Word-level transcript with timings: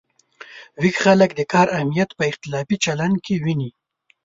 ویښ 0.81 0.95
خلک 1.05 1.29
د 1.35 1.41
کار 1.53 1.67
اهمیت 1.77 2.09
په 2.17 2.23
اختلافي 2.31 2.77
چلن 2.85 3.11
کې 3.25 3.35
ویني. 3.43 3.69